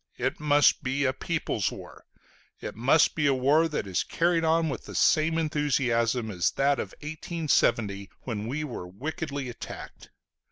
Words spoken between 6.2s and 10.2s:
as that of 1870, when we were wickedly attacked.